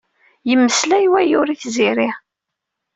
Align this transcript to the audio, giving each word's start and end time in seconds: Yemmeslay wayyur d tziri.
Yemmeslay 0.49 1.05
wayyur 1.11 1.47
d 1.51 1.57
tziri. 1.61 2.09